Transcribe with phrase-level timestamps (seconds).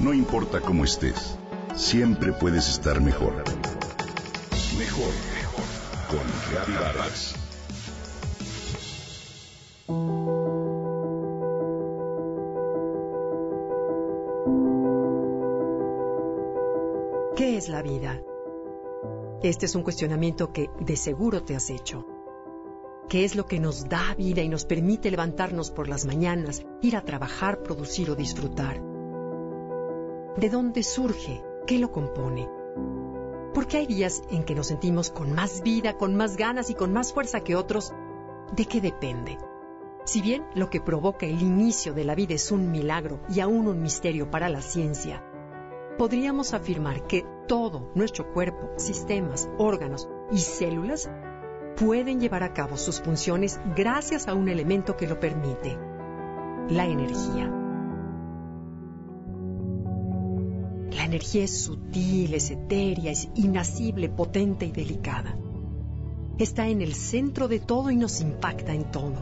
[0.00, 1.36] No importa cómo estés,
[1.76, 3.34] siempre puedes estar mejor.
[4.78, 5.64] Mejor, mejor.
[6.08, 7.34] Con Vargas.
[17.36, 18.22] ¿Qué es la vida?
[19.42, 22.06] Este es un cuestionamiento que de seguro te has hecho.
[23.10, 26.96] ¿Qué es lo que nos da vida y nos permite levantarnos por las mañanas, ir
[26.96, 28.89] a trabajar, producir o disfrutar?
[30.36, 31.42] ¿De dónde surge?
[31.66, 32.48] ¿Qué lo compone?
[33.52, 36.92] Porque hay días en que nos sentimos con más vida, con más ganas y con
[36.92, 37.92] más fuerza que otros.
[38.54, 39.38] ¿De qué depende?
[40.04, 43.66] Si bien lo que provoca el inicio de la vida es un milagro y aún
[43.66, 45.24] un misterio para la ciencia,
[45.98, 51.10] podríamos afirmar que todo nuestro cuerpo, sistemas, órganos y células
[51.76, 55.76] pueden llevar a cabo sus funciones gracias a un elemento que lo permite,
[56.68, 57.59] la energía.
[61.10, 65.36] Energía es sutil, es etérea, es inacible, potente y delicada.
[66.38, 69.18] Está en el centro de todo y nos impacta en todo.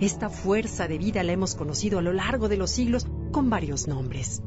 [0.00, 3.88] Esta fuerza de vida la hemos conocido a lo largo de los siglos con varios
[3.88, 4.42] nombres.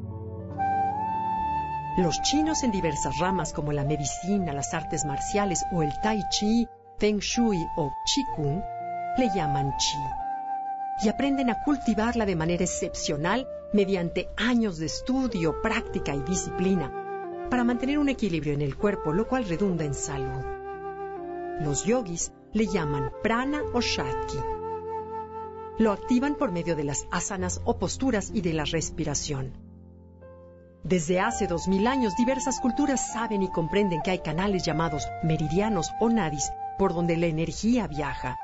[1.97, 6.67] Los chinos en diversas ramas como la medicina, las artes marciales o el tai chi,
[7.00, 8.61] feng shui o qigong
[9.17, 10.20] le llaman chi
[11.03, 16.91] y aprenden a cultivarla de manera excepcional mediante años de estudio, práctica y disciplina,
[17.49, 20.45] para mantener un equilibrio en el cuerpo, lo cual redunda en salud.
[21.61, 24.38] Los yogis le llaman prana o shakti.
[25.79, 29.53] Lo activan por medio de las asanas o posturas y de la respiración.
[30.83, 35.91] Desde hace dos mil años, diversas culturas saben y comprenden que hay canales llamados meridianos
[35.99, 38.38] o nadis por donde la energía viaja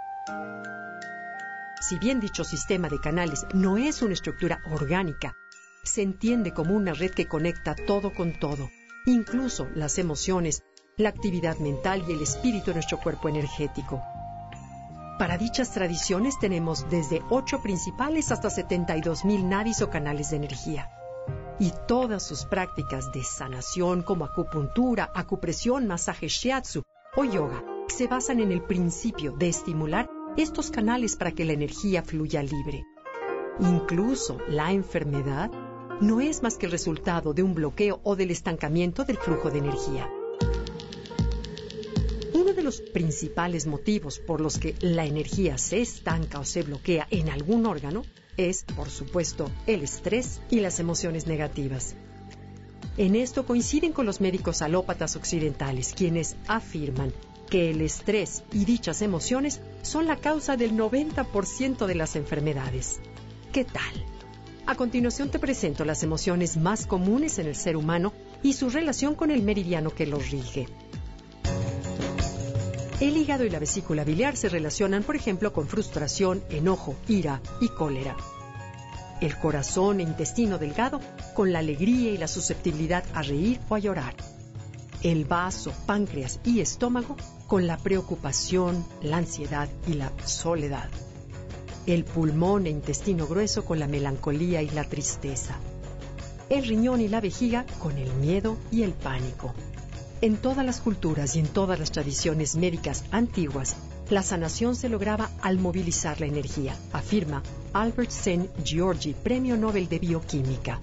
[1.79, 5.35] si bien dicho sistema de canales no es una estructura orgánica,
[5.83, 8.69] se entiende como una red que conecta todo con todo,
[9.05, 10.63] incluso las emociones,
[10.97, 14.01] la actividad mental y el espíritu de nuestro cuerpo energético.
[15.19, 20.91] Para dichas tradiciones tenemos desde ocho principales hasta 72 mil nadis o canales de energía.
[21.59, 26.83] Y todas sus prácticas de sanación como acupuntura, acupresión, masaje shiatsu
[27.15, 30.07] o yoga se basan en el principio de estimular
[30.37, 32.85] estos canales para que la energía fluya libre.
[33.59, 35.49] Incluso la enfermedad
[35.99, 39.57] no es más que el resultado de un bloqueo o del estancamiento del flujo de
[39.57, 40.07] energía.
[42.33, 47.07] Uno de los principales motivos por los que la energía se estanca o se bloquea
[47.09, 48.03] en algún órgano
[48.37, 51.95] es, por supuesto, el estrés y las emociones negativas.
[52.97, 57.11] En esto coinciden con los médicos alópatas occidentales, quienes afirman
[57.47, 62.99] que el estrés y dichas emociones son la causa del 90% de las enfermedades.
[63.51, 64.05] ¿Qué tal?
[64.65, 68.13] A continuación te presento las emociones más comunes en el ser humano
[68.43, 70.67] y su relación con el meridiano que los rige.
[72.99, 77.69] El hígado y la vesícula biliar se relacionan, por ejemplo, con frustración, enojo, ira y
[77.69, 78.17] cólera.
[79.21, 80.99] El corazón e intestino delgado
[81.33, 84.15] con la alegría y la susceptibilidad a reír o a llorar
[85.03, 87.15] el vaso, páncreas y estómago
[87.47, 90.89] con la preocupación, la ansiedad y la soledad.
[91.85, 95.55] El pulmón e intestino grueso con la melancolía y la tristeza.
[96.49, 99.53] El riñón y la vejiga con el miedo y el pánico.
[100.19, 103.75] En todas las culturas y en todas las tradiciones médicas antiguas,
[104.09, 107.43] la sanación se lograba al movilizar la energía, afirma
[107.73, 110.79] Albert Sen Giorgi, Premio Nobel de Bioquímica.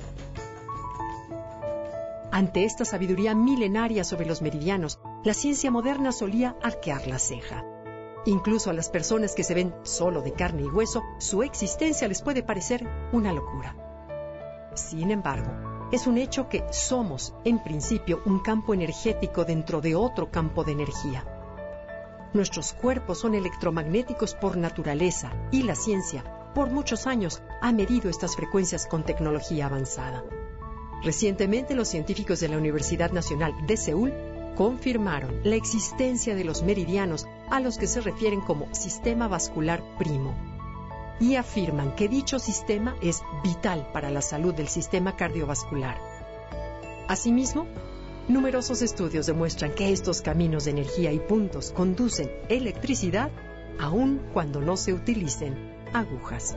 [2.35, 7.65] Ante esta sabiduría milenaria sobre los meridianos, la ciencia moderna solía arquear la ceja.
[8.27, 12.23] Incluso a las personas que se ven solo de carne y hueso, su existencia les
[12.23, 13.77] puede parecer una locura.
[14.75, 20.33] Sin embargo, es un hecho que somos, en principio, un campo energético dentro de otro
[20.33, 21.25] campo de energía.
[22.33, 28.35] Nuestros cuerpos son electromagnéticos por naturaleza y la ciencia, por muchos años, ha medido estas
[28.35, 30.25] frecuencias con tecnología avanzada.
[31.05, 34.13] Recientemente los científicos de la Universidad Nacional de Seúl
[34.57, 40.35] confirmaron la existencia de los meridianos a los que se refieren como sistema vascular primo
[41.21, 46.01] y afirman que dicho sistema es vital para la salud del sistema cardiovascular.
[47.07, 47.67] Asimismo,
[48.29, 53.31] numerosos estudios demuestran que estos caminos de energía y puntos conducen electricidad
[53.79, 55.55] aun cuando no se utilicen
[55.93, 56.57] agujas.